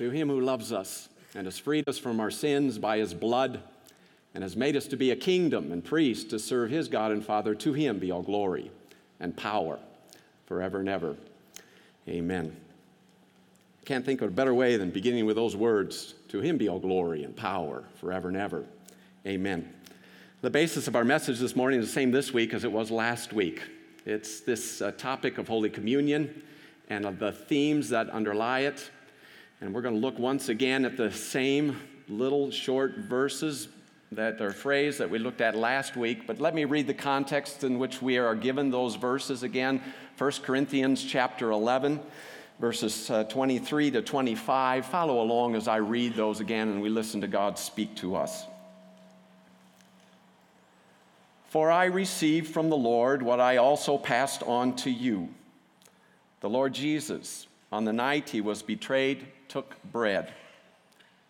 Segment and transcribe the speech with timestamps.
[0.00, 3.60] to him who loves us and has freed us from our sins by his blood
[4.32, 7.22] and has made us to be a kingdom and priests to serve his God and
[7.22, 8.70] Father, to him be all glory
[9.20, 9.78] and power
[10.46, 11.16] forever and ever.
[12.08, 12.56] Amen.
[13.84, 16.78] Can't think of a better way than beginning with those words To him be all
[16.78, 18.64] glory and power forever and ever.
[19.26, 19.70] Amen.
[20.40, 22.90] The basis of our message this morning is the same this week as it was
[22.90, 23.60] last week.
[24.06, 26.42] It's this uh, topic of Holy Communion
[26.88, 28.90] and of the themes that underlie it.
[29.60, 31.78] And we're going to look once again at the same
[32.08, 33.68] little short verses
[34.12, 36.26] that are phrased that we looked at last week.
[36.26, 39.82] But let me read the context in which we are given those verses again.
[40.16, 42.00] 1 Corinthians chapter 11
[42.58, 44.86] verses uh, 23 to 25.
[44.86, 48.44] Follow along as I read those again and we listen to God speak to us.
[51.48, 55.28] For I received from the Lord what I also passed on to you.
[56.40, 60.32] The Lord Jesus, on the night he was betrayed, took bread.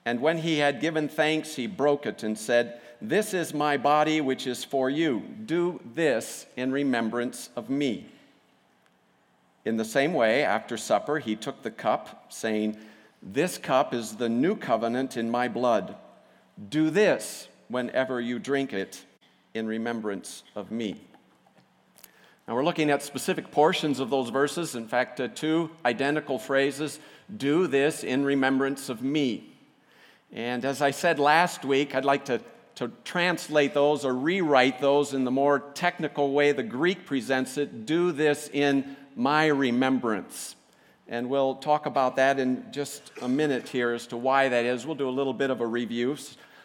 [0.04, 4.20] And when he had given thanks, he broke it and said, This is my body,
[4.20, 5.22] which is for you.
[5.44, 8.06] Do this in remembrance of me.
[9.64, 12.76] In the same way, after supper, he took the cup, saying,
[13.22, 15.96] This cup is the new covenant in my blood.
[16.68, 19.04] Do this whenever you drink it
[19.54, 20.96] in remembrance of me.
[22.50, 24.74] Now, we're looking at specific portions of those verses.
[24.74, 26.98] In fact, uh, two identical phrases
[27.36, 29.52] do this in remembrance of me.
[30.32, 32.40] And as I said last week, I'd like to,
[32.74, 37.86] to translate those or rewrite those in the more technical way the Greek presents it
[37.86, 40.56] do this in my remembrance.
[41.06, 44.84] And we'll talk about that in just a minute here as to why that is.
[44.84, 46.16] We'll do a little bit of a review.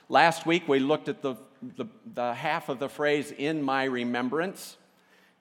[0.10, 4.78] Last week, we looked at the, the, the half of the phrase in my remembrance.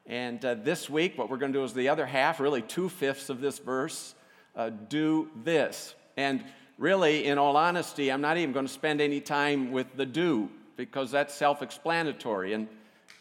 [0.07, 2.89] And uh, this week, what we're going to do is the other half, really two
[2.89, 4.15] fifths of this verse,
[4.55, 5.95] uh, do this.
[6.17, 6.45] And
[6.79, 10.51] really, in all honesty, I'm not even going to spend any time with the do
[10.77, 12.53] because that's self explanatory.
[12.53, 12.69] And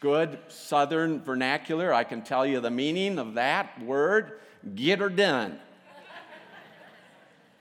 [0.00, 4.40] good southern vernacular, I can tell you the meaning of that word
[4.74, 5.58] get her done.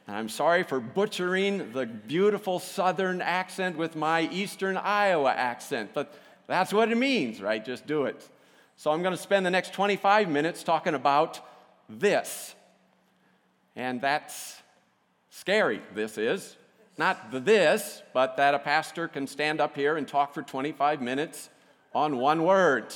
[0.08, 6.14] I'm sorry for butchering the beautiful southern accent with my eastern Iowa accent, but
[6.46, 7.64] that's what it means, right?
[7.64, 8.30] Just do it.
[8.76, 11.40] So I'm going to spend the next 25 minutes talking about
[11.90, 12.56] this.
[13.76, 14.62] And that's
[15.30, 16.56] scary, this is.
[16.98, 21.02] Not the this, but that a pastor can stand up here and talk for 25
[21.02, 21.50] minutes
[21.94, 22.94] on one word.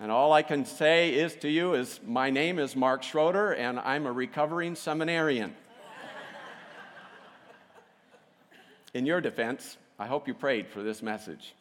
[0.00, 3.78] And all I can say is to you is my name is Mark Schroeder and
[3.78, 5.54] I'm a recovering seminarian.
[8.94, 11.54] In your defense, I hope you prayed for this message.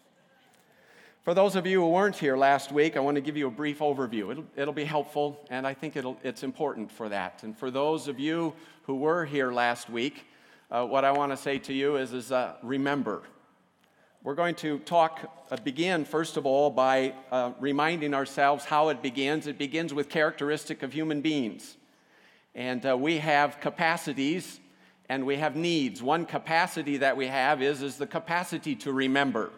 [1.24, 3.52] For those of you who weren't here last week, I want to give you a
[3.52, 4.32] brief overview.
[4.32, 7.44] It'll, it'll be helpful, and I think it's important for that.
[7.44, 8.54] And for those of you
[8.84, 10.26] who were here last week,
[10.72, 13.24] uh, what I want to say to you is, is uh, remember.
[14.24, 19.02] We're going to talk, uh, begin first of all by uh, reminding ourselves how it
[19.02, 19.46] begins.
[19.46, 21.76] It begins with characteristic of human beings.
[22.56, 24.62] And uh, we have capacities
[25.10, 26.02] and we have needs.
[26.02, 29.52] One capacity that we have is, is the capacity to remember.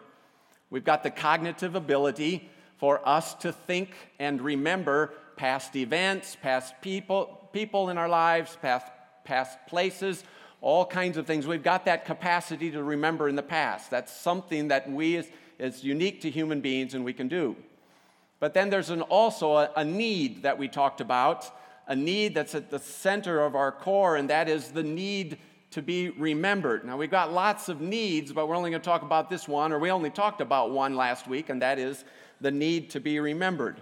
[0.72, 7.50] We've got the cognitive ability for us to think and remember past events, past people,
[7.52, 8.86] people in our lives, past,
[9.22, 10.24] past places,
[10.62, 11.46] all kinds of things.
[11.46, 13.90] We've got that capacity to remember in the past.
[13.90, 15.28] That's something that we, is,
[15.58, 17.54] is unique to human beings, and we can do.
[18.40, 21.44] But then there's an, also a, a need that we talked about,
[21.86, 25.36] a need that's at the center of our core, and that is the need
[25.72, 26.84] to be remembered.
[26.84, 29.72] Now, we've got lots of needs, but we're only going to talk about this one,
[29.72, 32.04] or we only talked about one last week, and that is
[32.40, 33.80] the need to be remembered.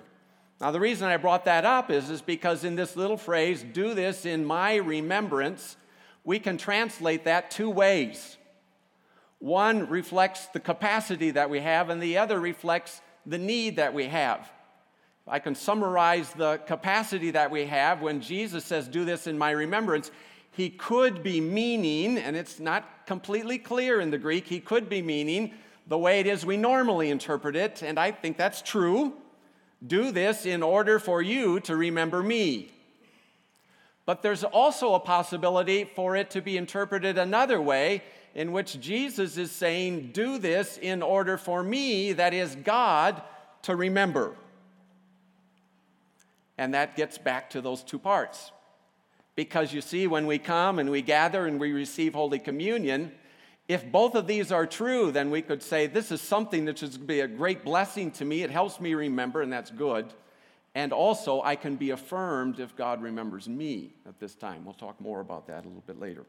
[0.60, 3.94] Now, the reason I brought that up is, is because in this little phrase, do
[3.94, 5.76] this in my remembrance,
[6.22, 8.36] we can translate that two ways.
[9.38, 14.06] One reflects the capacity that we have, and the other reflects the need that we
[14.06, 14.50] have.
[15.26, 19.52] I can summarize the capacity that we have when Jesus says, Do this in my
[19.52, 20.10] remembrance
[20.52, 25.02] he could be meaning, and it's not completely clear in the Greek, he could be
[25.02, 25.52] meaning
[25.86, 29.14] the way it is we normally interpret it, and I think that's true.
[29.84, 32.70] Do this in order for you to remember me.
[34.06, 38.02] But there's also a possibility for it to be interpreted another way,
[38.34, 43.22] in which Jesus is saying, Do this in order for me, that is God,
[43.62, 44.36] to remember.
[46.58, 48.52] And that gets back to those two parts.
[49.36, 53.12] Because you see, when we come and we gather and we receive Holy Communion,
[53.68, 57.06] if both of these are true, then we could say, This is something that should
[57.06, 58.42] be a great blessing to me.
[58.42, 60.12] It helps me remember, and that's good.
[60.74, 64.64] And also, I can be affirmed if God remembers me at this time.
[64.64, 66.24] We'll talk more about that a little bit later.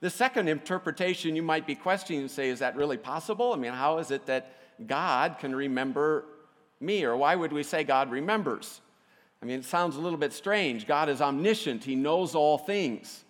[0.00, 3.52] The second interpretation you might be questioning and say, is that really possible?
[3.52, 4.52] I mean, how is it that
[4.86, 6.24] God can remember
[6.80, 7.04] me?
[7.04, 8.80] Or why would we say God remembers?
[9.42, 10.86] I mean, it sounds a little bit strange.
[10.86, 13.24] God is omniscient, He knows all things.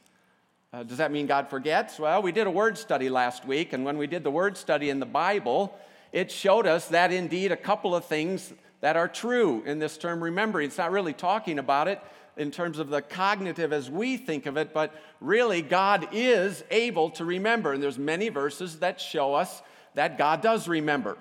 [0.72, 1.98] Uh, does that mean God forgets?
[1.98, 4.88] Well, we did a word study last week, and when we did the word study
[4.88, 5.76] in the Bible,
[6.12, 10.22] it showed us that indeed a couple of things that are true in this term
[10.22, 10.68] remembering.
[10.68, 12.00] It's not really talking about it
[12.36, 17.10] in terms of the cognitive as we think of it, but really God is able
[17.10, 17.72] to remember.
[17.72, 19.62] And there's many verses that show us
[19.94, 21.18] that God does remember.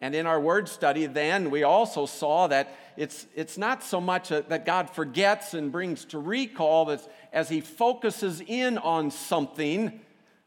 [0.00, 4.30] And in our word study, then, we also saw that it's, it's not so much
[4.30, 10.00] a, that God forgets and brings to recall, but as He focuses in on something,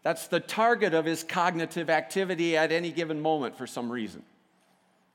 [0.04, 4.24] that's the target of His cognitive activity at any given moment for some reason.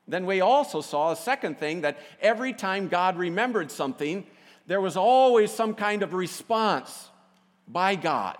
[0.07, 4.25] Then we also saw a second thing that every time God remembered something,
[4.67, 7.09] there was always some kind of response
[7.67, 8.37] by God.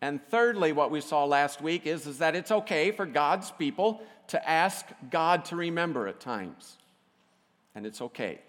[0.00, 4.02] And thirdly, what we saw last week is, is that it's okay for God's people
[4.28, 6.76] to ask God to remember at times.
[7.74, 8.40] And it's okay.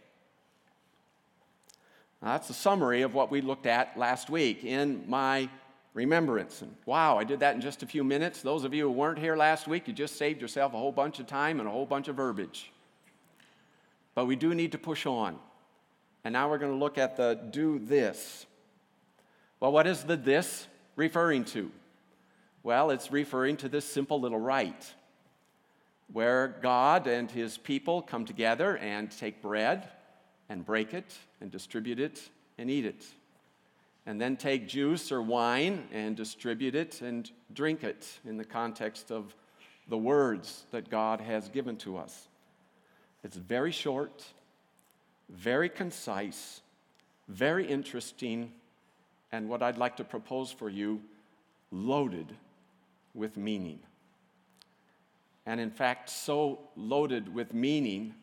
[2.21, 5.49] Now, that's a summary of what we looked at last week in my
[5.93, 6.61] remembrance.
[6.61, 8.41] And wow, I did that in just a few minutes.
[8.41, 11.19] Those of you who weren't here last week, you just saved yourself a whole bunch
[11.19, 12.71] of time and a whole bunch of verbiage.
[14.13, 15.37] But we do need to push on.
[16.23, 18.45] And now we're going to look at the do this.
[19.59, 21.71] Well, what is the this referring to?
[22.63, 24.93] Well, it's referring to this simple little rite
[26.11, 29.87] where God and his people come together and take bread
[30.49, 33.05] and break it and distribute it and eat it.
[34.05, 39.11] And then take juice or wine and distribute it and drink it in the context
[39.11, 39.33] of
[39.87, 42.27] the words that God has given to us.
[43.23, 44.23] It's very short,
[45.29, 46.61] very concise,
[47.27, 48.51] very interesting,
[49.31, 51.01] and what I'd like to propose for you,
[51.71, 52.27] loaded
[53.15, 53.79] with meaning
[55.45, 58.15] and in fact, so loaded with meaning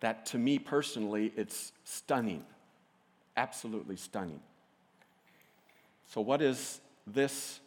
[0.00, 2.44] that to me personally, it's stunning.
[3.36, 4.40] Absolutely stunning.
[6.06, 7.60] So, what is this,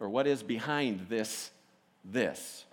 [0.00, 1.50] or what is behind this,
[2.04, 2.64] this?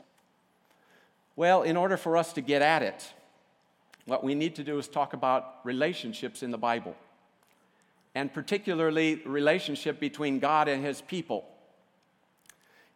[1.36, 3.14] Well, in order for us to get at it,
[4.06, 6.96] what we need to do is talk about relationships in the Bible,
[8.16, 11.46] and particularly relationship between God and his people.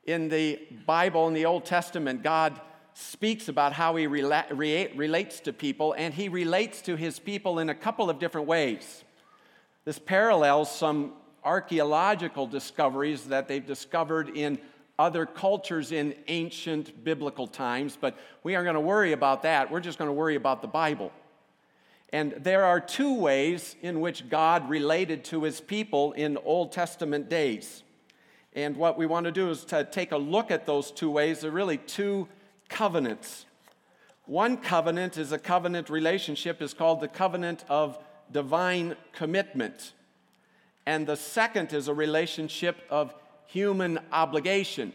[0.05, 2.59] In the Bible, in the Old Testament, God
[2.93, 7.59] speaks about how he rela- re- relates to people, and he relates to his people
[7.59, 9.03] in a couple of different ways.
[9.85, 11.13] This parallels some
[11.43, 14.59] archaeological discoveries that they've discovered in
[14.97, 19.71] other cultures in ancient biblical times, but we aren't going to worry about that.
[19.71, 21.11] We're just going to worry about the Bible.
[22.11, 27.27] And there are two ways in which God related to his people in Old Testament
[27.27, 27.81] days.
[28.53, 31.41] And what we want to do is to take a look at those two ways.
[31.41, 32.27] They're really two
[32.73, 33.45] covenants.
[34.25, 37.99] One covenant is a covenant relationship, is called the covenant of
[38.31, 39.93] divine commitment.
[40.85, 43.13] And the second is a relationship of
[43.45, 44.91] human obligation.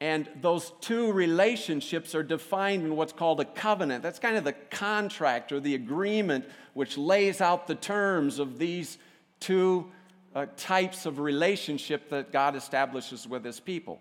[0.00, 4.02] And those two relationships are defined in what's called a covenant.
[4.02, 8.96] That's kind of the contract or the agreement which lays out the terms of these
[9.38, 9.90] two
[10.34, 14.00] uh, types of relationship that God establishes with his people.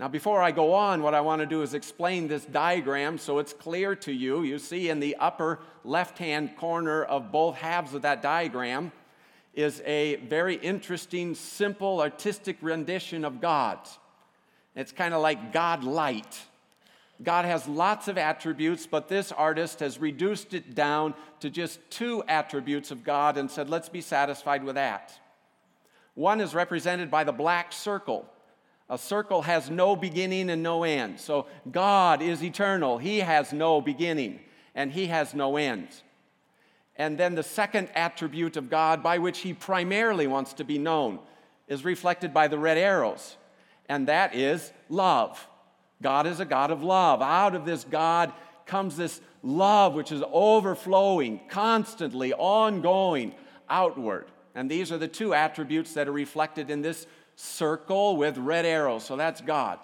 [0.00, 3.38] Now, before I go on, what I want to do is explain this diagram so
[3.38, 4.44] it's clear to you.
[4.44, 8.92] You see in the upper left hand corner of both halves of that diagram
[9.52, 13.78] is a very interesting, simple, artistic rendition of God.
[14.74, 16.46] It's kind of like God light.
[17.22, 22.24] God has lots of attributes, but this artist has reduced it down to just two
[22.26, 25.12] attributes of God and said, let's be satisfied with that.
[26.14, 28.26] One is represented by the black circle.
[28.90, 31.20] A circle has no beginning and no end.
[31.20, 32.98] So God is eternal.
[32.98, 34.40] He has no beginning
[34.74, 35.88] and He has no end.
[36.96, 41.20] And then the second attribute of God by which He primarily wants to be known
[41.68, 43.36] is reflected by the red arrows,
[43.88, 45.48] and that is love.
[46.02, 47.22] God is a God of love.
[47.22, 48.32] Out of this God
[48.66, 53.34] comes this love which is overflowing, constantly, ongoing,
[53.68, 54.26] outward.
[54.54, 57.06] And these are the two attributes that are reflected in this
[57.36, 59.04] circle with red arrows.
[59.04, 59.78] So that's God.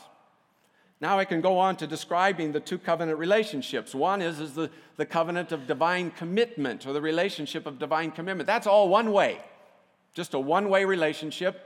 [1.00, 3.94] Now I can go on to describing the two covenant relationships.
[3.94, 8.46] One is, is the, the covenant of divine commitment or the relationship of divine commitment.
[8.46, 9.40] That's all one way,
[10.14, 11.62] just a one way relationship.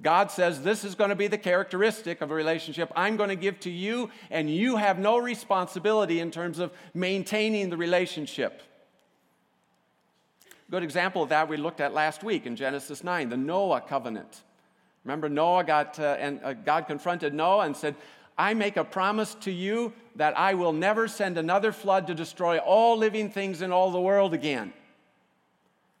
[0.00, 3.36] God says this is going to be the characteristic of a relationship I'm going to
[3.36, 8.62] give to you, and you have no responsibility in terms of maintaining the relationship.
[10.70, 14.42] Good example of that we looked at last week in Genesis 9, the Noah covenant.
[15.04, 17.94] Remember, Noah got, uh, and uh, God confronted Noah and said,
[18.36, 22.58] I make a promise to you that I will never send another flood to destroy
[22.58, 24.72] all living things in all the world again.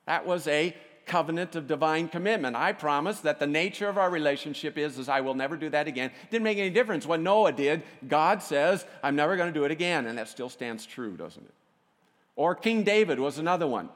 [0.06, 0.74] That was a
[1.06, 2.54] covenant of divine commitment.
[2.54, 5.88] I promise that the nature of our relationship is, is I will never do that
[5.88, 6.12] again.
[6.30, 7.82] Didn't make any difference what Noah did.
[8.06, 10.06] God says, I'm never going to do it again.
[10.06, 11.54] And that still stands true, doesn't it?
[12.36, 13.88] Or King David was another one.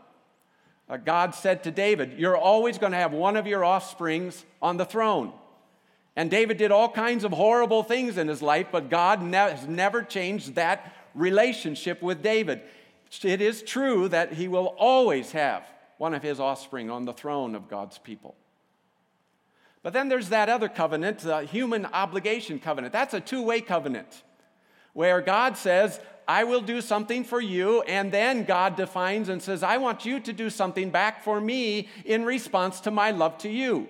[0.93, 4.77] Uh, God said to David, You're always going to have one of your offsprings on
[4.77, 5.33] the throne.
[6.15, 9.67] And David did all kinds of horrible things in his life, but God ne- has
[9.67, 12.61] never changed that relationship with David.
[13.23, 15.65] It is true that he will always have
[15.97, 18.35] one of his offspring on the throne of God's people.
[19.83, 22.93] But then there's that other covenant, the human obligation covenant.
[22.93, 24.23] That's a two way covenant
[24.93, 29.62] where God says, I will do something for you, and then God defines and says,
[29.62, 33.49] I want you to do something back for me in response to my love to
[33.49, 33.88] you.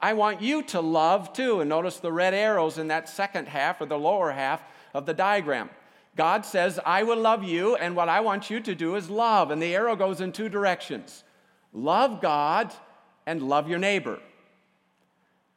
[0.00, 1.60] I want you to love too.
[1.60, 4.62] And notice the red arrows in that second half or the lower half
[4.94, 5.70] of the diagram.
[6.16, 9.50] God says, I will love you, and what I want you to do is love.
[9.50, 11.24] And the arrow goes in two directions
[11.72, 12.72] love God
[13.26, 14.18] and love your neighbor.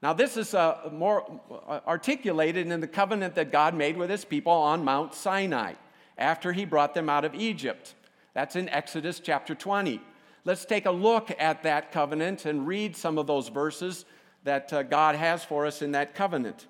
[0.02, 4.24] Now, this is uh, more uh, articulated in the covenant that God made with his
[4.24, 5.74] people on Mount Sinai
[6.18, 7.96] after he brought them out of Egypt.
[8.34, 10.00] That's in Exodus chapter 20.
[10.46, 14.06] Let's take a look at that covenant and read some of those verses
[14.46, 16.68] that uh, God has for us in that covenant.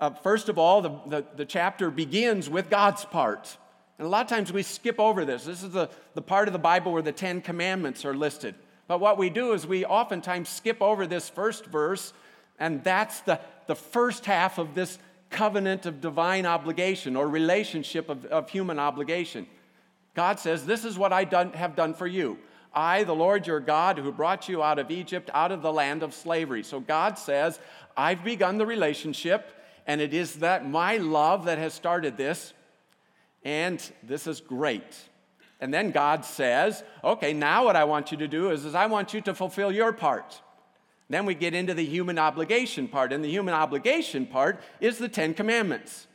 [0.00, 3.56] Uh, first of all, the, the, the, chapter begins with God's part.
[3.98, 5.44] And a lot of times we skip over this.
[5.44, 8.56] This is the, the part of the Bible where the Ten Commandments are listed.
[8.88, 12.12] But what we do is we oftentimes skip over this first verse,
[12.58, 14.98] and that's the, the first half of this
[15.30, 19.46] covenant of divine obligation or relationship of, of human obligation.
[20.14, 22.38] God says, This is what I done, have done for you.
[22.72, 26.02] I, the Lord your God, who brought you out of Egypt, out of the land
[26.02, 26.62] of slavery.
[26.62, 27.58] So God says,
[27.96, 29.50] I've begun the relationship,
[29.86, 32.52] and it is that my love that has started this,
[33.44, 34.96] and this is great.
[35.58, 38.86] And then God says, okay, now what I want you to do is, is I
[38.86, 40.42] want you to fulfill your part.
[41.08, 45.08] Then we get into the human obligation part, and the human obligation part is the
[45.08, 46.06] Ten Commandments.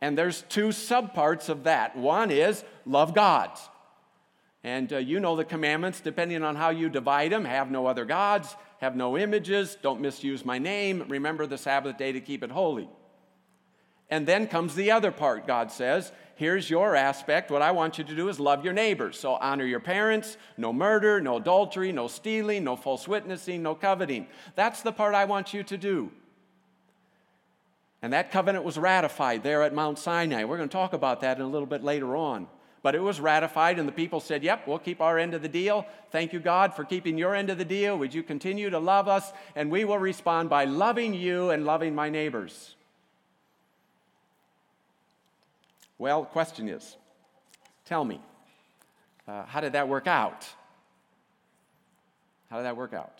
[0.00, 1.96] And there's two subparts of that.
[1.96, 3.50] One is love God.
[4.62, 8.04] And uh, you know the commandments, depending on how you divide them have no other
[8.04, 12.50] gods, have no images, don't misuse my name, remember the Sabbath day to keep it
[12.50, 12.88] holy.
[14.10, 16.12] And then comes the other part, God says.
[16.36, 17.50] Here's your aspect.
[17.50, 19.18] What I want you to do is love your neighbors.
[19.18, 24.26] So honor your parents, no murder, no adultery, no stealing, no false witnessing, no coveting.
[24.54, 26.12] That's the part I want you to do.
[28.02, 30.44] And that covenant was ratified there at Mount Sinai.
[30.44, 32.46] We're going to talk about that in a little bit later on.
[32.82, 35.48] But it was ratified, and the people said, Yep, we'll keep our end of the
[35.48, 35.86] deal.
[36.12, 37.98] Thank you, God, for keeping your end of the deal.
[37.98, 39.32] Would you continue to love us?
[39.56, 42.75] And we will respond by loving you and loving my neighbors.
[45.98, 46.96] Well, the question is
[47.84, 48.20] tell me,
[49.26, 50.46] uh, how did that work out?
[52.50, 53.18] How did that work out?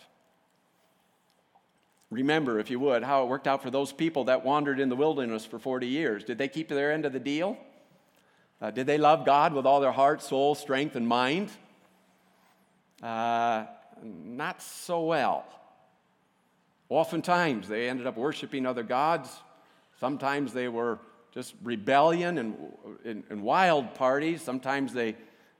[2.09, 4.95] Remember, if you would, how it worked out for those people that wandered in the
[4.95, 6.23] wilderness for 40 years.
[6.23, 7.57] Did they keep their end of the deal?
[8.61, 11.49] Uh, did they love God with all their heart, soul, strength, and mind?
[13.03, 13.65] Uh,
[14.03, 15.45] not so well.
[16.89, 19.29] Oftentimes, they ended up worshiping other gods.
[19.99, 20.99] Sometimes they were
[21.37, 22.55] just rebellion and,
[23.05, 24.41] and, and wild parties.
[24.41, 25.15] Sometimes they,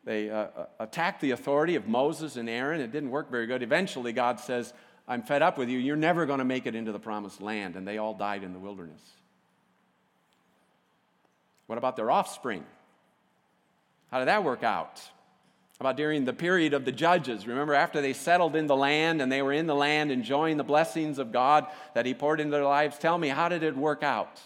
[0.05, 2.81] they uh, uh, attacked the authority of Moses and Aaron.
[2.81, 3.61] It didn't work very good.
[3.61, 4.73] Eventually, God says,
[5.07, 5.77] I'm fed up with you.
[5.77, 7.75] You're never going to make it into the promised land.
[7.75, 9.03] And they all died in the wilderness.
[11.67, 12.65] What about their offspring?
[14.09, 14.99] How did that work out?
[15.79, 17.45] About during the period of the judges?
[17.45, 20.63] Remember, after they settled in the land and they were in the land enjoying the
[20.63, 24.01] blessings of God that He poured into their lives, tell me, how did it work
[24.01, 24.41] out?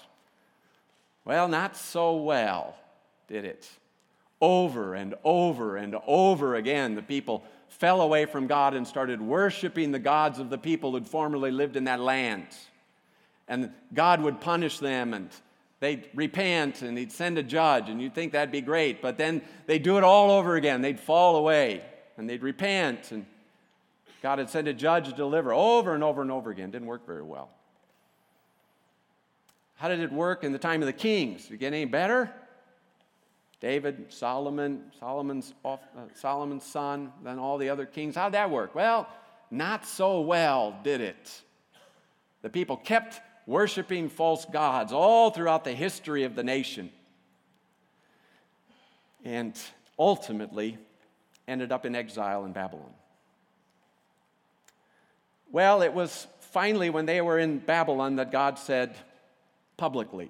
[1.25, 2.75] Well, not so well,
[3.27, 3.69] did it?
[4.39, 9.91] Over and over and over again, the people fell away from God and started worshiping
[9.91, 12.47] the gods of the people who'd formerly lived in that land.
[13.47, 15.29] And God would punish them and
[15.79, 19.01] they'd repent and he'd send a judge, and you'd think that'd be great.
[19.01, 20.81] But then they'd do it all over again.
[20.81, 21.83] They'd fall away
[22.17, 23.25] and they'd repent, and
[24.21, 26.71] God had sent a judge to deliver over and over and over again.
[26.71, 27.49] Didn't work very well.
[29.81, 31.45] How did it work in the time of the kings?
[31.45, 32.31] Did it get any better?
[33.61, 38.15] David, Solomon, Solomon's, off, uh, Solomon's son, then all the other kings.
[38.15, 38.75] How did that work?
[38.75, 39.09] Well,
[39.49, 41.41] not so well, did it?
[42.43, 46.91] The people kept worshiping false gods all throughout the history of the nation.
[49.25, 49.59] And
[49.97, 50.77] ultimately
[51.47, 52.93] ended up in exile in Babylon.
[55.51, 58.95] Well, it was finally, when they were in Babylon, that God said
[59.81, 60.29] publicly,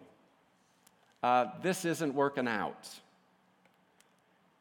[1.22, 2.88] uh, This isn't working out.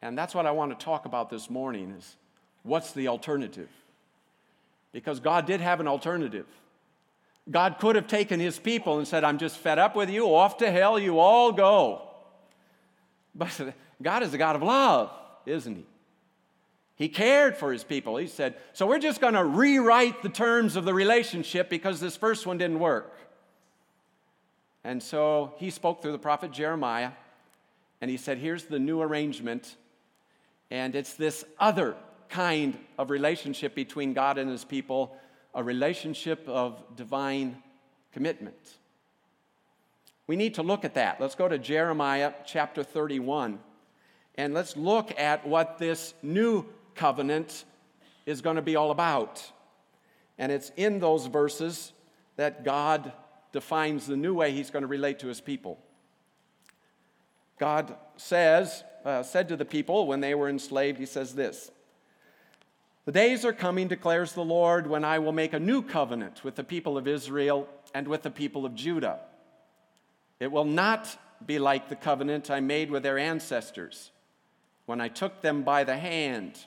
[0.02, 2.16] And that's what I want to talk about this morning is
[2.64, 3.68] what's the alternative?
[4.90, 6.46] Because God did have an alternative.
[7.48, 10.56] God could have taken his people and said, I'm just fed up with you, off
[10.56, 12.08] to hell you all go.
[13.32, 15.12] But God is a God of love,
[15.46, 15.86] isn't he?
[16.96, 18.16] He cared for his people.
[18.16, 22.16] He said, So we're just going to rewrite the terms of the relationship because this
[22.16, 23.16] first one didn't work.
[24.84, 27.12] And so he spoke through the prophet Jeremiah
[28.00, 29.76] and he said, Here's the new arrangement.
[30.70, 31.96] And it's this other
[32.28, 35.16] kind of relationship between God and his people,
[35.54, 37.62] a relationship of divine
[38.12, 38.78] commitment.
[40.26, 41.20] We need to look at that.
[41.20, 43.58] Let's go to Jeremiah chapter 31
[44.36, 47.64] and let's look at what this new covenant
[48.26, 49.42] is going to be all about.
[50.38, 51.92] And it's in those verses
[52.36, 53.12] that God
[53.52, 55.78] defines the new way he's going to relate to his people.
[57.58, 61.70] God says, uh, said to the people when they were enslaved, he says this
[63.04, 66.56] The days are coming, declares the Lord, when I will make a new covenant with
[66.56, 69.20] the people of Israel and with the people of Judah.
[70.38, 74.10] It will not be like the covenant I made with their ancestors
[74.86, 76.58] when I took them by the hand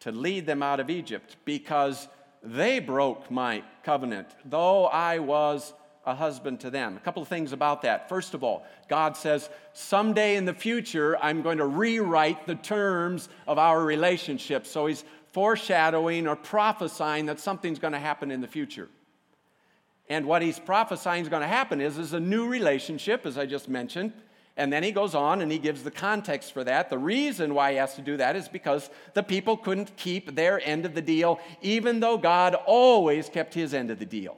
[0.00, 2.08] to lead them out of Egypt because
[2.42, 5.74] they broke my covenant, though I was
[6.06, 6.96] a husband to them.
[6.96, 8.08] A couple of things about that.
[8.08, 13.28] First of all, God says, someday in the future, I'm going to rewrite the terms
[13.46, 14.66] of our relationship.
[14.66, 18.88] So he's foreshadowing or prophesying that something's going to happen in the future.
[20.08, 23.46] And what he's prophesying is going to happen is, is a new relationship, as I
[23.46, 24.12] just mentioned,
[24.56, 26.90] and then he goes on and he gives the context for that.
[26.90, 30.60] The reason why he has to do that is because the people couldn't keep their
[30.66, 34.36] end of the deal, even though God always kept his end of the deal.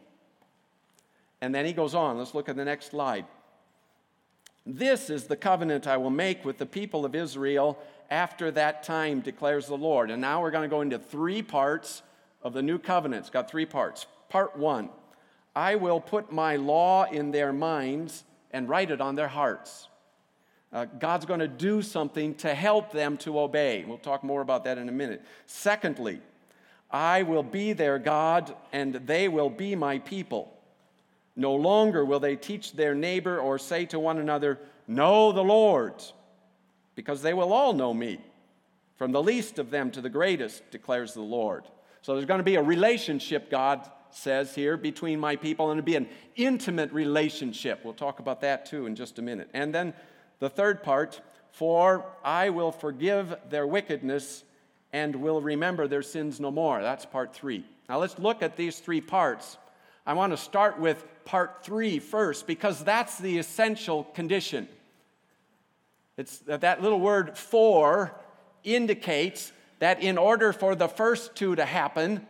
[1.43, 2.17] And then he goes on.
[2.17, 3.27] Let's look at the next slide.
[4.65, 7.77] This is the covenant I will make with the people of Israel
[8.11, 10.13] after that time, declares the Lord.
[10.13, 12.03] And now we're going to go into three parts
[12.45, 13.23] of the new covenant.
[13.23, 14.07] It's got three parts.
[14.29, 14.89] Part one
[15.55, 19.89] I will put my law in their minds and write it on their hearts.
[20.73, 23.85] Uh, God's going to do something to help them to obey.
[23.87, 25.23] We'll talk more about that in a minute.
[25.47, 26.21] Secondly,
[26.89, 30.57] I will be their God and they will be my people.
[31.35, 35.95] No longer will they teach their neighbor or say to one another, Know the Lord,
[36.95, 38.21] because they will all know me,
[38.97, 41.65] from the least of them to the greatest, declares the Lord.
[42.03, 45.87] So there's going to be a relationship, God says here, between my people, and it'll
[45.87, 47.81] be an intimate relationship.
[47.85, 49.49] We'll talk about that too in just a minute.
[49.55, 49.95] And then
[50.39, 51.21] the third part,
[51.53, 54.45] for I will forgive their wickedness
[54.93, 56.83] and will remember their sins no more.
[56.83, 57.65] That's part three.
[57.89, 59.57] Now let's look at these three parts.
[60.05, 64.69] I want to start with part three first because that's the essential condition.
[66.17, 68.15] It's that little word for
[68.65, 72.27] indicates that in order for the first two to happen,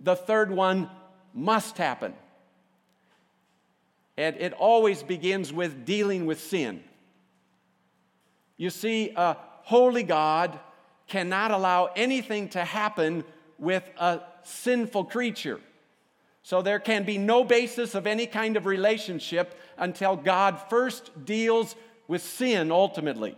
[0.00, 0.90] the third one
[1.34, 2.14] must happen.
[4.16, 6.82] And it always begins with dealing with sin.
[8.56, 10.58] You see, a holy God
[11.08, 13.24] cannot allow anything to happen
[13.58, 15.60] with a sinful creature.
[16.42, 21.76] So there can be no basis of any kind of relationship until God first deals
[22.08, 23.36] with sin ultimately.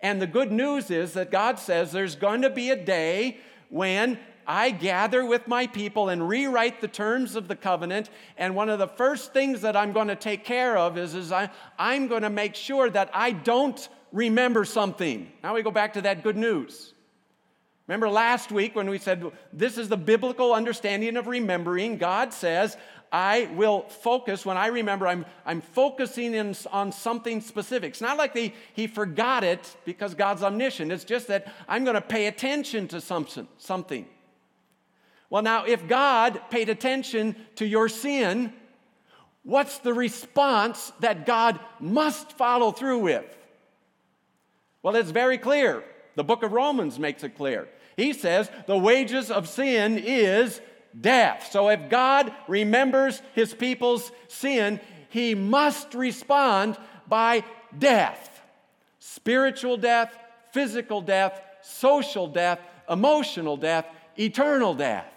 [0.00, 3.38] And the good news is that God says there's going to be a day
[3.70, 8.10] when I gather with my people and rewrite the terms of the covenant.
[8.36, 11.30] And one of the first things that I'm going to take care of is, is
[11.30, 15.30] I, I'm going to make sure that I don't remember something.
[15.42, 16.94] Now we go back to that good news.
[17.88, 21.98] Remember last week when we said this is the biblical understanding of remembering?
[21.98, 22.76] God says,
[23.10, 27.90] I will focus, when I remember, I'm, I'm focusing in, on something specific.
[27.90, 30.90] It's not like the, he forgot it because God's omniscient.
[30.90, 33.46] It's just that I'm going to pay attention to something.
[33.58, 34.06] something.
[35.28, 38.52] Well, now, if God paid attention to your sin,
[39.42, 43.36] what's the response that God must follow through with?
[44.82, 45.84] Well, it's very clear.
[46.14, 47.68] The book of Romans makes it clear.
[47.96, 50.60] He says the wages of sin is
[50.98, 51.48] death.
[51.50, 56.76] So if God remembers his people's sin, he must respond
[57.08, 57.44] by
[57.78, 58.28] death
[58.98, 60.16] spiritual death,
[60.52, 63.84] physical death, social death, emotional death,
[64.16, 65.12] eternal death.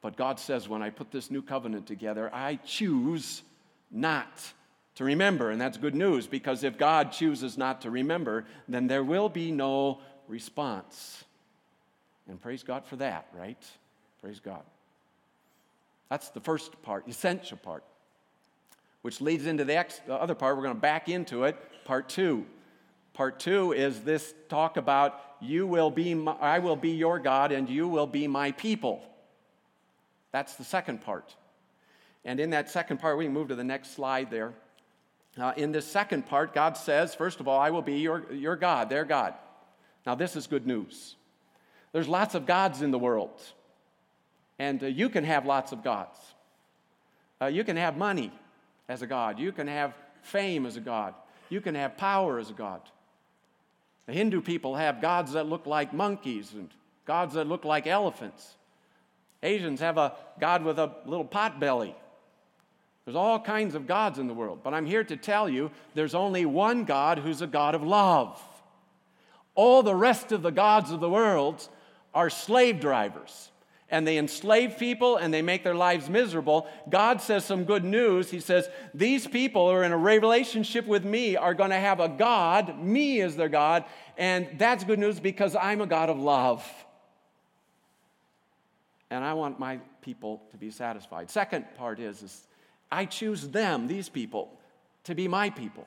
[0.00, 3.42] But God says, when I put this new covenant together, I choose
[3.90, 4.52] not
[4.96, 5.50] to remember.
[5.50, 9.50] And that's good news because if God chooses not to remember, then there will be
[9.50, 11.24] no response.
[12.28, 13.62] And praise God for that, right?
[14.20, 14.62] Praise God.
[16.08, 17.84] That's the first part, essential part,
[19.00, 20.56] which leads into the, ex- the other part.
[20.56, 22.44] We're going to back into it, part two.
[23.14, 27.52] Part two is this talk about you will be, my, I will be your God
[27.52, 29.02] and you will be my people.
[30.32, 31.34] That's the second part.
[32.24, 34.54] And in that second part, we can move to the next slide there.
[35.38, 38.56] Uh, in this second part, God says, first of all, I will be your, your
[38.56, 39.34] God, their God.
[40.06, 41.16] Now, this is good news.
[41.92, 43.40] There's lots of gods in the world,
[44.58, 46.18] and uh, you can have lots of gods.
[47.40, 48.32] Uh, you can have money
[48.88, 51.14] as a God, you can have fame as a God,
[51.48, 52.82] you can have power as a God.
[54.06, 56.68] The Hindu people have gods that look like monkeys and
[57.06, 58.56] gods that look like elephants.
[59.42, 61.94] Asians have a god with a little pot belly.
[63.04, 66.14] There's all kinds of gods in the world, but I'm here to tell you there's
[66.14, 68.40] only one God who's a God of love.
[69.54, 71.68] All the rest of the gods of the world
[72.14, 73.50] are slave drivers
[73.92, 76.66] and they enslave people and they make their lives miserable.
[76.88, 78.30] God says some good news.
[78.30, 82.00] He says, These people who are in a relationship with me are going to have
[82.00, 83.84] a God, me is their God,
[84.16, 86.66] and that's good news because I'm a God of love.
[89.10, 91.30] And I want my people to be satisfied.
[91.30, 92.46] Second part is, is
[92.92, 94.52] I choose them, these people,
[95.04, 95.86] to be my people,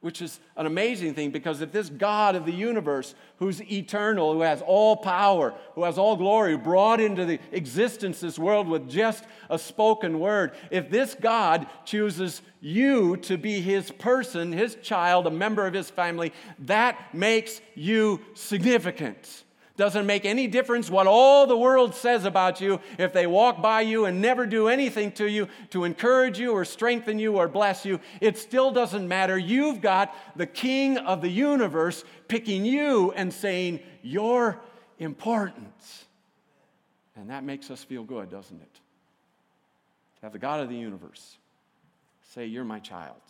[0.00, 4.40] which is an amazing thing because if this God of the universe, who's eternal, who
[4.40, 9.24] has all power, who has all glory, brought into the existence this world with just
[9.50, 15.30] a spoken word, if this God chooses you to be his person, his child, a
[15.30, 19.44] member of his family, that makes you significant.
[19.76, 23.82] Doesn't make any difference what all the world says about you if they walk by
[23.82, 27.84] you and never do anything to you to encourage you or strengthen you or bless
[27.84, 28.00] you.
[28.22, 29.36] It still doesn't matter.
[29.36, 34.58] You've got the king of the universe picking you and saying, You're
[34.98, 35.74] important.
[37.14, 38.74] And that makes us feel good, doesn't it?
[40.16, 41.36] To have the God of the universe
[42.32, 43.20] say, You're my child.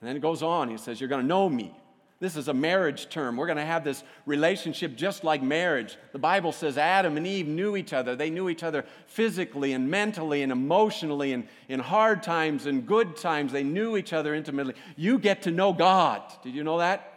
[0.00, 0.68] And then it goes on.
[0.68, 1.72] He says, You're going to know me.
[2.18, 3.36] This is a marriage term.
[3.36, 5.98] We're going to have this relationship just like marriage.
[6.12, 8.16] The Bible says Adam and Eve knew each other.
[8.16, 13.18] They knew each other physically and mentally and emotionally and in hard times and good
[13.18, 13.52] times.
[13.52, 14.74] They knew each other intimately.
[14.96, 16.22] You get to know God.
[16.42, 17.15] Did you know that?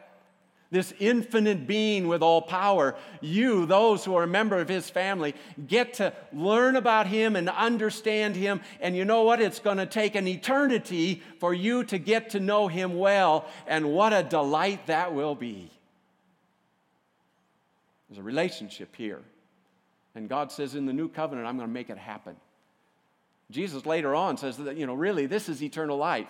[0.71, 5.33] This infinite being with all power, you, those who are a member of his family,
[5.67, 8.61] get to learn about him and understand him.
[8.79, 9.41] And you know what?
[9.41, 13.45] It's going to take an eternity for you to get to know him well.
[13.67, 15.71] And what a delight that will be.
[18.09, 19.21] There's a relationship here.
[20.15, 22.35] And God says in the new covenant, I'm going to make it happen.
[23.51, 26.27] Jesus later on says that, you know, really, this is eternal life.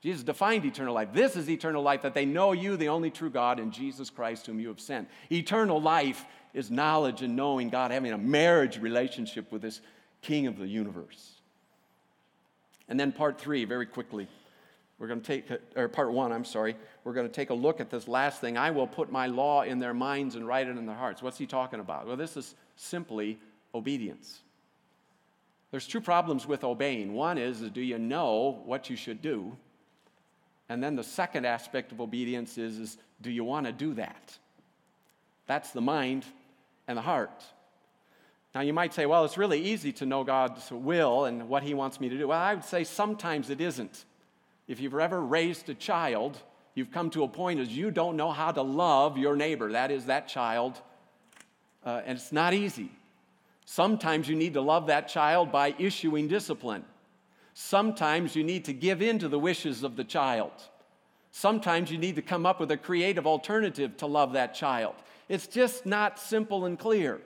[0.00, 1.08] Jesus defined eternal life.
[1.12, 4.46] This is eternal life that they know you, the only true God, and Jesus Christ,
[4.46, 5.08] whom you have sent.
[5.30, 9.80] Eternal life is knowledge and knowing God, having a marriage relationship with this
[10.22, 11.32] King of the universe.
[12.88, 14.28] And then part three, very quickly.
[14.98, 16.76] We're going to take, or part one, I'm sorry.
[17.04, 18.56] We're going to take a look at this last thing.
[18.56, 21.22] I will put my law in their minds and write it in their hearts.
[21.22, 22.06] What's he talking about?
[22.06, 23.38] Well, this is simply
[23.74, 24.40] obedience.
[25.70, 27.12] There's two problems with obeying.
[27.12, 29.56] One is, is do you know what you should do?
[30.68, 34.38] And then the second aspect of obedience is, is do you want to do that?
[35.46, 36.24] That's the mind
[36.86, 37.42] and the heart.
[38.54, 41.74] Now, you might say, well, it's really easy to know God's will and what He
[41.74, 42.28] wants me to do.
[42.28, 44.04] Well, I would say sometimes it isn't.
[44.66, 46.36] If you've ever raised a child,
[46.74, 49.90] you've come to a point as you don't know how to love your neighbor, that
[49.90, 50.80] is, that child,
[51.84, 52.90] uh, and it's not easy.
[53.64, 56.84] Sometimes you need to love that child by issuing discipline.
[57.60, 60.52] Sometimes you need to give in to the wishes of the child.
[61.32, 64.94] Sometimes you need to come up with a creative alternative to love that child.
[65.28, 67.20] It's just not simple and clear.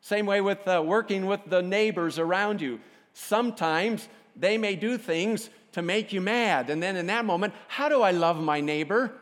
[0.00, 2.80] Same way with uh, working with the neighbors around you.
[3.14, 6.68] Sometimes they may do things to make you mad.
[6.68, 9.12] And then in that moment, how do I love my neighbor?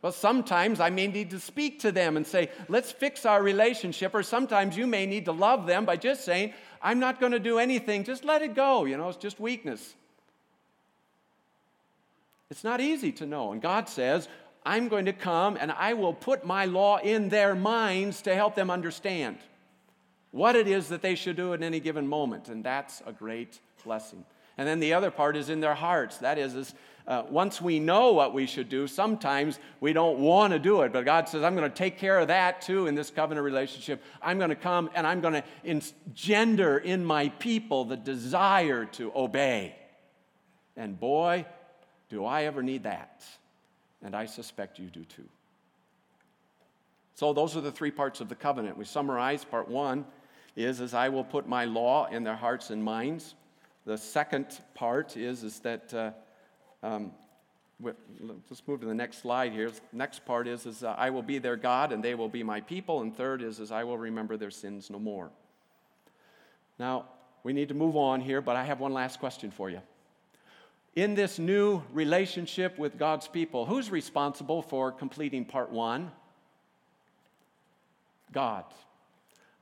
[0.00, 4.14] Well, sometimes I may need to speak to them and say, let's fix our relationship.
[4.14, 7.38] Or sometimes you may need to love them by just saying, I'm not going to
[7.38, 8.04] do anything.
[8.04, 8.84] Just let it go.
[8.84, 9.94] You know, it's just weakness.
[12.50, 13.52] It's not easy to know.
[13.52, 14.28] And God says,
[14.64, 18.54] I'm going to come and I will put my law in their minds to help
[18.54, 19.38] them understand
[20.30, 22.48] what it is that they should do at any given moment.
[22.48, 24.24] And that's a great blessing.
[24.58, 26.18] And then the other part is in their hearts.
[26.18, 26.74] That is, is
[27.06, 30.92] uh, once we know what we should do, sometimes we don't want to do it.
[30.92, 34.02] But God says, I'm going to take care of that too in this covenant relationship.
[34.20, 39.12] I'm going to come and I'm going to engender in my people the desire to
[39.14, 39.76] obey.
[40.76, 41.46] And boy,
[42.08, 43.24] do I ever need that.
[44.02, 45.28] And I suspect you do too.
[47.14, 48.76] So, those are the three parts of the covenant.
[48.76, 50.04] We summarize part one
[50.54, 53.34] is, as I will put my law in their hearts and minds.
[53.86, 56.10] The second part is, is that, uh,
[56.86, 57.10] um,
[57.80, 59.70] let's move to the next slide here.
[59.92, 62.60] Next part is, is uh, I will be their God and they will be my
[62.60, 63.02] people.
[63.02, 65.30] And third is, is I will remember their sins no more.
[66.78, 67.06] Now,
[67.42, 69.80] we need to move on here, but I have one last question for you.
[70.94, 76.10] In this new relationship with God's people, who's responsible for completing part one?
[78.32, 78.64] God.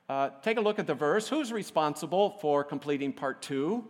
[0.08, 1.28] Uh, take a look at the verse.
[1.28, 3.84] Who's responsible for completing part two?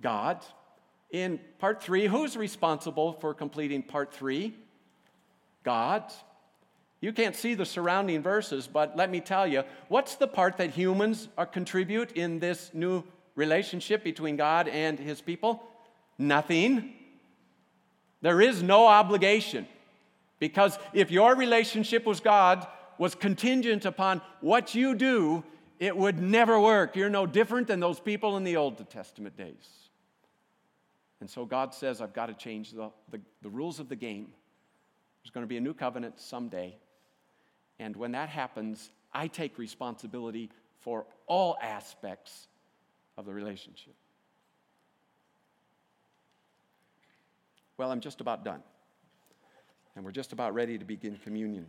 [0.00, 0.44] God.
[1.14, 4.52] In part three, who's responsible for completing part three?
[5.62, 6.02] God.
[7.00, 10.70] You can't see the surrounding verses, but let me tell you what's the part that
[10.70, 13.04] humans contribute in this new
[13.36, 15.62] relationship between God and his people?
[16.18, 16.94] Nothing.
[18.20, 19.68] There is no obligation.
[20.40, 22.66] Because if your relationship with God
[22.98, 25.44] was contingent upon what you do,
[25.78, 26.96] it would never work.
[26.96, 29.83] You're no different than those people in the Old Testament days.
[31.20, 34.28] And so God says, I've got to change the, the, the rules of the game.
[35.22, 36.76] There's going to be a new covenant someday.
[37.78, 40.50] And when that happens, I take responsibility
[40.80, 42.46] for all aspects
[43.16, 43.94] of the relationship.
[47.76, 48.62] Well, I'm just about done.
[49.96, 51.66] And we're just about ready to begin communion.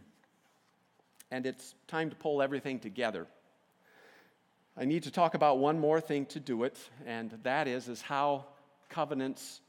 [1.32, 3.28] And it's time to pull everything together.
[4.78, 8.02] I need to talk about one more thing to do it, and that is, is
[8.02, 8.46] how
[8.90, 9.62] covenants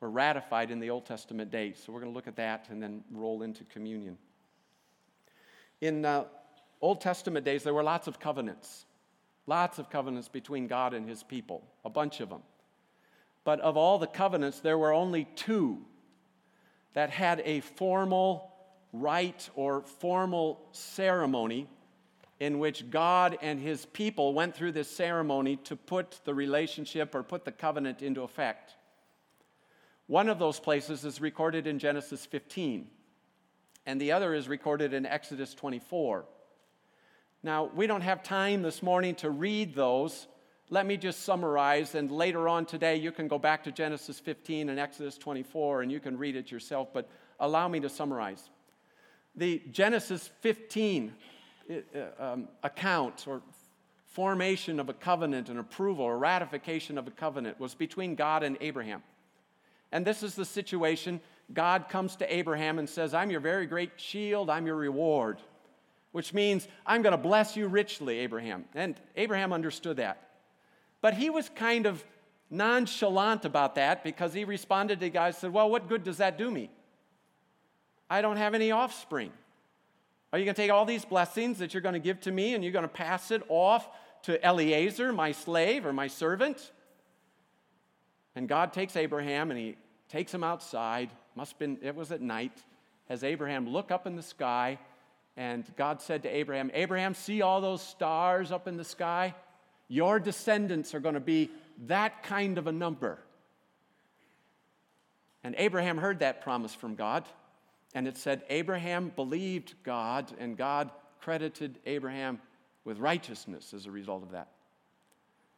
[0.00, 1.82] were ratified in the Old Testament days.
[1.84, 4.18] So we're going to look at that and then roll into communion.
[5.80, 6.24] In uh,
[6.80, 8.84] Old Testament days, there were lots of covenants,
[9.46, 12.42] lots of covenants between God and his people, a bunch of them.
[13.44, 15.78] But of all the covenants, there were only two
[16.94, 18.52] that had a formal
[18.92, 21.68] rite or formal ceremony
[22.42, 27.22] in which God and his people went through this ceremony to put the relationship or
[27.22, 28.74] put the covenant into effect.
[30.08, 32.88] One of those places is recorded in Genesis 15,
[33.86, 36.24] and the other is recorded in Exodus 24.
[37.44, 40.26] Now, we don't have time this morning to read those,
[40.68, 44.68] let me just summarize, and later on today you can go back to Genesis 15
[44.68, 48.50] and Exodus 24 and you can read it yourself, but allow me to summarize.
[49.36, 51.41] The Genesis 15 uh,
[52.18, 53.42] um, account or
[54.12, 58.58] formation of a covenant, and approval, or ratification of a covenant was between God and
[58.60, 59.02] Abraham.
[59.90, 61.20] And this is the situation.
[61.52, 65.38] God comes to Abraham and says, I'm your very great shield, I'm your reward,
[66.12, 68.66] which means I'm going to bless you richly, Abraham.
[68.74, 70.28] And Abraham understood that.
[71.00, 72.04] But he was kind of
[72.50, 76.50] nonchalant about that because he responded to guys said, Well, what good does that do
[76.50, 76.70] me?
[78.10, 79.32] I don't have any offspring.
[80.32, 82.54] Are you going to take all these blessings that you're going to give to me
[82.54, 83.86] and you're going to pass it off
[84.22, 86.72] to Eliezer, my slave or my servant?
[88.34, 89.76] And God takes Abraham and he
[90.08, 91.10] takes him outside.
[91.34, 92.52] Must been, it was at night.
[93.08, 94.78] Has Abraham look up in the sky,
[95.36, 99.34] and God said to Abraham, Abraham, see all those stars up in the sky?
[99.88, 101.50] Your descendants are going to be
[101.86, 103.18] that kind of a number.
[105.44, 107.24] And Abraham heard that promise from God.
[107.94, 112.40] And it said, Abraham believed God, and God credited Abraham
[112.84, 114.48] with righteousness as a result of that.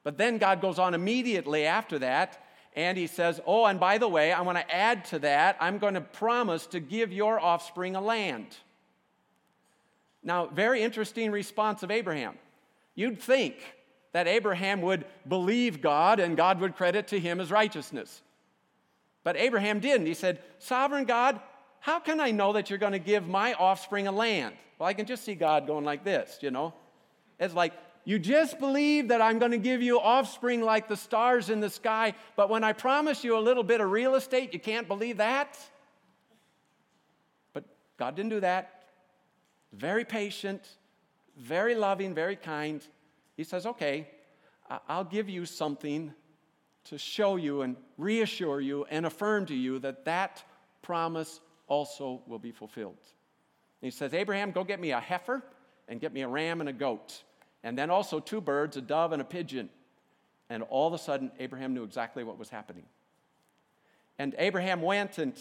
[0.03, 2.45] But then God goes on immediately after that,
[2.77, 5.79] and he says, Oh, and by the way, I want to add to that, I'm
[5.79, 8.57] going to promise to give your offspring a land.
[10.23, 12.35] Now, very interesting response of Abraham.
[12.95, 13.57] You'd think
[14.13, 18.23] that Abraham would believe God and God would credit to him as righteousness.
[19.23, 20.07] But Abraham didn't.
[20.07, 21.41] He said, Sovereign God,
[21.85, 24.55] how can I know that you're going to give my offspring a land?
[24.79, 26.73] Well, I can just see God going like this, you know?
[27.39, 27.75] It's like,
[28.07, 31.69] you just believe that I'm going to give you offspring like the stars in the
[31.69, 35.19] sky, but when I promise you a little bit of real estate, you can't believe
[35.19, 35.59] that?
[37.53, 37.65] But
[37.99, 38.85] God didn't do that.
[39.75, 40.67] Very patient,
[41.37, 42.83] very loving, very kind.
[43.37, 44.09] He says, Okay,
[44.89, 46.15] I'll give you something
[46.85, 50.43] to show you and reassure you and affirm to you that that
[50.81, 52.99] promise also will be fulfilled.
[53.81, 55.43] And he says, Abraham, go get me a heifer
[55.89, 57.23] and get me a ram and a goat,
[57.63, 59.69] and then also two birds, a dove and a pigeon.
[60.51, 62.85] And all of a sudden, Abraham knew exactly what was happening.
[64.19, 65.35] And Abraham went and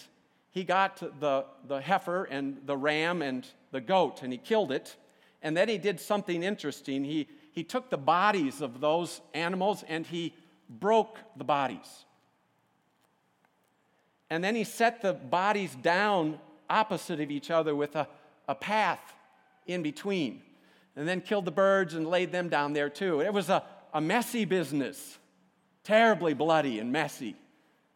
[0.50, 4.96] he got the, the heifer and the ram and the goat, and he killed it.
[5.42, 7.04] And then he did something interesting.
[7.04, 10.34] He, he took the bodies of those animals and he
[10.70, 12.06] broke the bodies.
[14.34, 18.08] And then he set the bodies down opposite of each other with a,
[18.48, 19.14] a path
[19.68, 20.42] in between.
[20.96, 23.22] and then killed the birds and laid them down there too.
[23.22, 23.62] It was a,
[23.94, 25.20] a messy business,
[25.84, 27.36] terribly bloody and messy.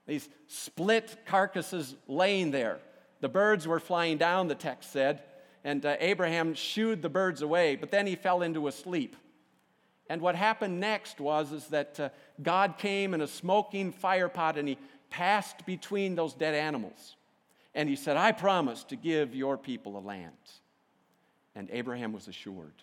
[0.05, 2.77] These split carcasses laying there.
[3.19, 5.23] The birds were flying down, the text said,
[5.63, 9.15] and uh, Abraham shooed the birds away, but then he fell into a sleep.
[10.07, 12.09] And what happened next was is that uh,
[12.43, 14.77] God came in a smoking fire pot and he
[15.09, 17.15] passed between those dead animals.
[17.73, 20.31] And he said, I promise to give your people a land.
[21.55, 22.73] And Abraham was assured.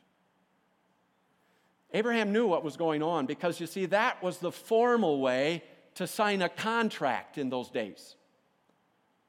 [1.92, 5.62] Abraham knew what was going on because you see, that was the formal way
[5.94, 8.16] to sign a contract in those days.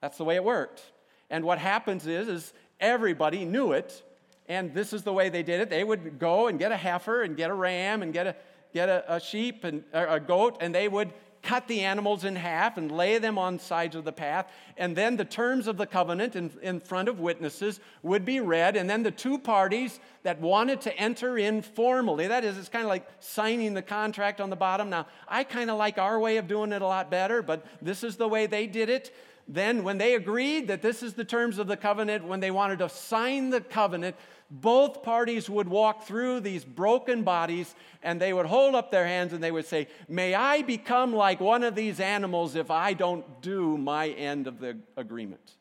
[0.02, 0.82] That's the way it worked.
[1.30, 4.04] And what happens is, is everybody knew it,
[4.48, 5.70] and this is the way they did it.
[5.70, 8.36] They would go and get a heifer and get a ram and get a,
[8.74, 11.14] get a, a sheep and a goat, and they would
[11.46, 14.52] cut the animals in half and lay them on sides of the path.
[14.76, 18.76] And then the terms of the covenant in, in front of witnesses would be read.
[18.76, 22.84] And then the two parties that wanted to enter in formally, that is, it's kind
[22.84, 24.90] of like signing the contract on the bottom.
[24.90, 28.04] Now, I kind of like our way of doing it a lot better, but this
[28.04, 29.16] is the way they did it.
[29.48, 32.80] Then, when they agreed that this is the terms of the covenant, when they wanted
[32.80, 34.16] to sign the covenant,
[34.50, 39.34] both parties would walk through these broken bodies and they would hold up their hands
[39.34, 43.42] and they would say, May I become like one of these animals if I don't
[43.42, 45.56] do my end of the agreement.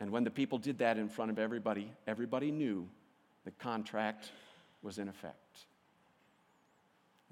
[0.00, 2.88] And when the people did that in front of everybody, everybody knew
[3.44, 4.30] the contract
[4.82, 5.66] was in effect.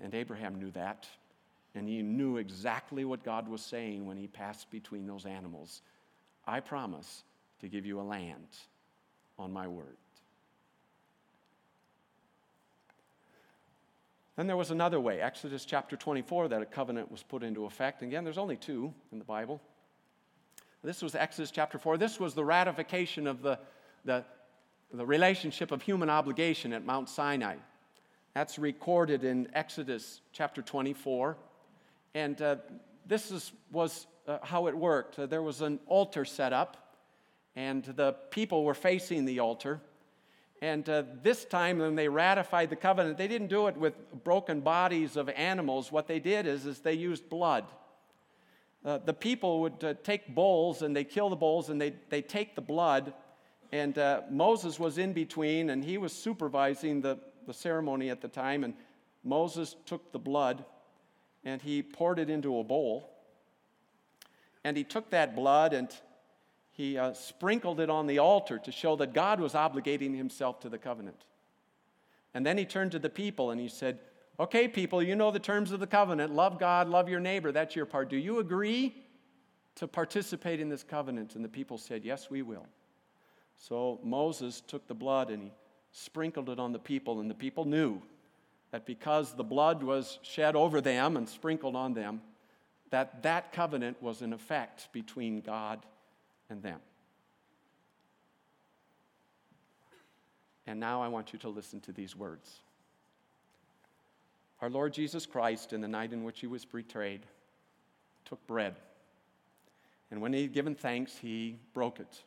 [0.03, 1.07] And Abraham knew that,
[1.75, 5.83] and he knew exactly what God was saying when he passed between those animals.
[6.47, 7.23] I promise
[7.61, 8.49] to give you a land
[9.39, 9.97] on my word.
[14.37, 18.03] Then there was another way, Exodus chapter 24, that a covenant was put into effect.
[18.03, 19.61] Again, there's only two in the Bible.
[20.83, 21.97] This was Exodus chapter 4.
[21.97, 23.59] This was the ratification of the,
[24.05, 24.25] the,
[24.93, 27.57] the relationship of human obligation at Mount Sinai.
[28.35, 31.37] That's recorded in Exodus chapter 24.
[32.15, 32.57] And uh,
[33.07, 35.19] this is, was uh, how it worked.
[35.19, 36.84] Uh, there was an altar set up
[37.57, 39.81] and the people were facing the altar.
[40.63, 44.61] And uh, this time, when they ratified the covenant, they didn't do it with broken
[44.61, 45.93] bodies of animals.
[45.93, 47.65] What they did is, is they used blood.
[48.85, 52.21] Uh, the people would uh, take bulls and they kill the bulls and they they
[52.21, 53.15] take the blood.
[53.73, 58.29] And uh, Moses was in between and he was supervising the, the ceremony at the
[58.29, 58.63] time.
[58.63, 58.75] And
[59.25, 60.65] Moses took the blood
[61.45, 63.11] and he poured it into a bowl.
[64.65, 65.89] And he took that blood and
[66.75, 70.69] he uh, sprinkled it on the altar to show that God was obligating himself to
[70.69, 71.25] the covenant.
[72.35, 74.01] And then he turned to the people and he said,
[74.41, 76.35] Okay, people, you know the terms of the covenant.
[76.35, 77.53] Love God, love your neighbor.
[77.53, 78.11] That's your part.
[78.11, 78.93] Do you agree
[79.77, 81.37] to participate in this covenant?
[81.37, 82.67] And the people said, Yes, we will.
[83.57, 85.53] So Moses took the blood and he
[85.93, 88.03] sprinkled it on the people, and the people knew
[88.73, 92.21] that because the blood was shed over them and sprinkled on them,
[92.91, 95.87] that that covenant was in effect between God
[96.51, 96.81] and them.
[100.67, 102.61] And now I want you to listen to these words.
[104.61, 107.27] Our Lord Jesus Christ, in the night in which he was betrayed,
[108.25, 108.77] took bread.
[110.11, 112.23] And when he had given thanks, he broke it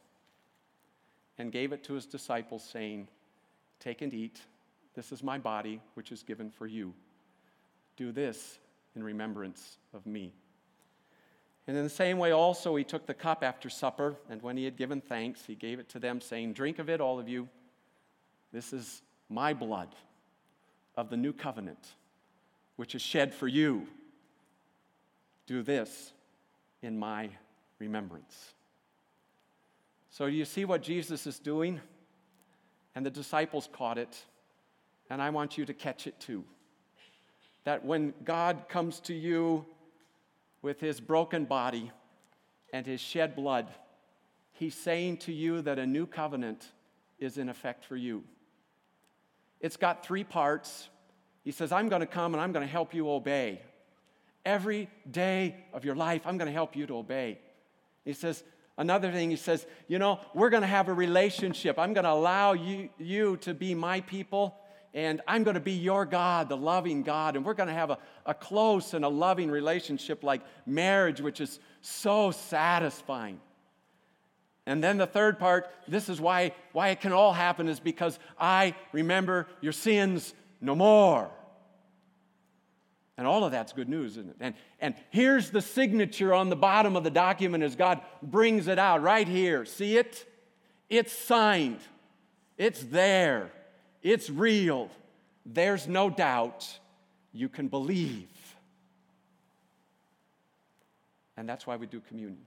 [1.37, 3.07] and gave it to his disciples, saying,
[3.79, 4.41] Take and eat.
[4.95, 6.93] This is my body, which is given for you.
[7.95, 8.59] Do this
[8.95, 10.33] in remembrance of me.
[11.67, 14.63] And in the same way, also, he took the cup after supper, and when he
[14.63, 17.49] had given thanks, he gave it to them, saying, Drink of it, all of you.
[18.53, 19.89] This is my blood
[20.95, 21.95] of the new covenant,
[22.77, 23.85] which is shed for you.
[25.45, 26.13] Do this
[26.81, 27.29] in my
[27.79, 28.53] remembrance.
[30.09, 31.81] So, do you see what Jesus is doing?
[32.95, 34.17] And the disciples caught it,
[35.09, 36.45] and I want you to catch it too.
[37.65, 39.65] That when God comes to you
[40.67, 41.89] with his broken body
[42.73, 43.69] and his shed blood,
[44.51, 46.73] he's saying to you that a new covenant
[47.19, 48.21] is in effect for you.
[49.61, 50.89] It's got three parts.
[51.45, 53.61] He says, I'm going to come and I'm going to help you obey.
[54.43, 57.39] Every day of your life, I'm going to help you to obey.
[58.03, 58.43] He says,
[58.77, 61.79] another thing, he says, you know, we're going to have a relationship.
[61.79, 64.53] I'm going to allow you, you to be my people
[64.93, 67.89] and I'm going to be your God, the loving God, and we're going to have
[67.89, 73.39] a, a close and a loving relationship like marriage, which is so satisfying.
[74.65, 78.19] And then the third part, this is why, why it can all happen, is because
[78.39, 81.29] I remember your sins no more.
[83.17, 84.35] And all of that's good news, isn't it?
[84.39, 88.77] And, and here's the signature on the bottom of the document as God brings it
[88.77, 89.65] out right here.
[89.65, 90.25] See it?
[90.89, 91.79] It's signed.
[92.57, 93.51] It's there,
[94.01, 94.89] it's real.
[95.45, 96.79] There's no doubt.
[97.33, 98.27] You can believe.
[101.35, 102.45] And that's why we do communion.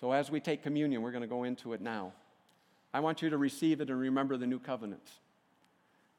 [0.00, 2.12] So, as we take communion, we're going to go into it now.
[2.92, 5.06] I want you to receive it and remember the new covenant.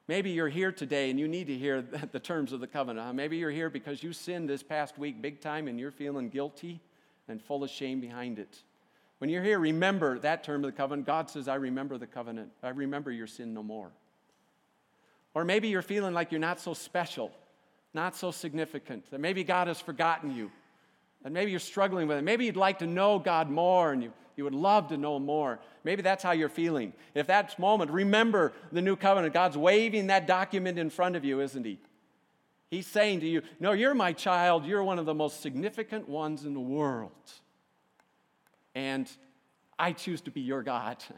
[0.08, 1.82] Maybe you're here today and you need to hear
[2.12, 3.16] the terms of the covenant.
[3.16, 6.80] Maybe you're here because you sinned this past week big time and you're feeling guilty
[7.28, 8.60] and full of shame behind it.
[9.22, 11.06] When you're here, remember that term of the covenant.
[11.06, 12.50] God says, I remember the covenant.
[12.64, 13.92] I remember your sin no more.
[15.36, 17.32] Or maybe you're feeling like you're not so special,
[17.94, 20.50] not so significant, that maybe God has forgotten you,
[21.24, 22.24] and maybe you're struggling with it.
[22.24, 25.60] Maybe you'd like to know God more and you, you would love to know more.
[25.84, 26.92] Maybe that's how you're feeling.
[27.14, 29.36] If that's moment, remember the new covenant.
[29.36, 31.78] God's waving that document in front of you, isn't He?
[32.72, 34.66] He's saying to you, No, you're my child.
[34.66, 37.12] You're one of the most significant ones in the world.
[38.76, 39.10] And
[39.78, 40.98] I choose to be your God.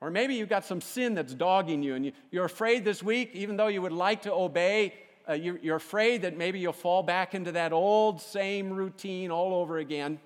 [0.00, 3.30] Or maybe you've got some sin that's dogging you, and you, are afraid this week,
[3.34, 4.94] even though you would like to obey,
[5.28, 9.54] uh, you're, you're afraid that maybe you'll fall back into that old same routine all
[9.54, 10.20] over again.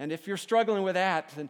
[0.00, 1.48] And if you're struggling with that, then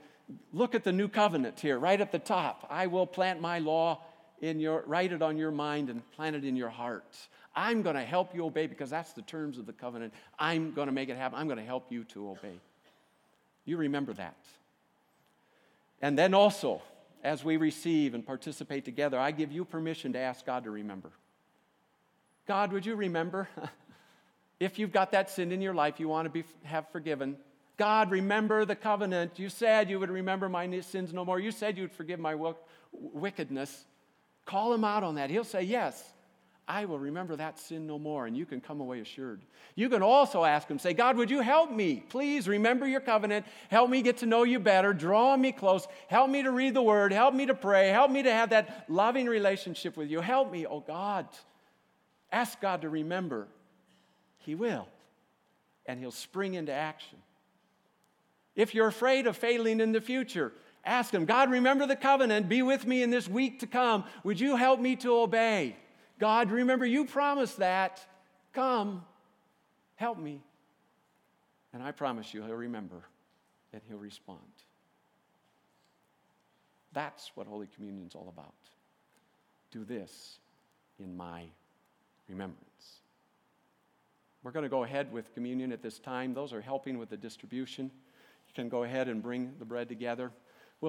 [0.53, 2.67] look at the new covenant here, right at the top.
[2.71, 4.03] I will plant my law
[4.41, 7.17] in your, write it on your mind and plant it in your heart.
[7.57, 10.13] I'm going to help you obey because that's the terms of the covenant.
[10.39, 11.39] I'm going to make it happen.
[11.39, 12.59] I'm going to help you to obey.
[13.65, 14.37] You remember that.
[16.03, 16.83] And then also,
[17.23, 21.11] as we receive and participate together, I give you permission to ask God to remember.
[22.47, 23.49] God, would you remember?
[24.61, 27.37] if you've got that sin in your life you want to be, have forgiven,
[27.77, 29.39] God, remember the covenant.
[29.39, 31.41] You said you would remember my sins no more.
[31.41, 32.37] You said you would forgive my
[32.93, 33.85] wickedness.
[34.45, 35.31] Call him out on that.
[35.31, 36.13] He'll say, Yes,
[36.67, 39.43] I will remember that sin no more, and you can come away assured.
[39.75, 42.03] You can also ask him, say, God, would you help me?
[42.09, 43.45] Please remember your covenant.
[43.69, 44.95] Help me get to know you better.
[44.95, 45.87] Draw me close.
[46.09, 47.13] Help me to read the word.
[47.13, 47.89] Help me to pray.
[47.89, 50.21] Help me to have that loving relationship with you.
[50.21, 51.29] Help me, oh God.
[52.33, 53.47] Ask God to remember.
[54.39, 54.89] He will,
[55.87, 57.19] and he'll spring into action.
[58.57, 60.53] If you're afraid of failing in the future,
[60.85, 62.49] ask him, God, remember the covenant.
[62.49, 64.05] Be with me in this week to come.
[64.23, 65.77] Would you help me to obey?
[66.19, 68.05] God, remember, you promised that.
[68.53, 69.05] Come,
[69.97, 70.41] help me.
[71.73, 73.03] And I promise you, he'll remember
[73.73, 74.39] and he'll respond.
[76.93, 78.55] That's what Holy Communion is all about.
[79.73, 80.39] Do this
[81.01, 81.47] in my
[82.29, 83.01] remembrance.
[84.45, 86.35] We're going to go ahead with communion at this time.
[86.35, 87.87] Those are helping with the distribution.
[88.47, 90.31] You can go ahead and bring the bread together.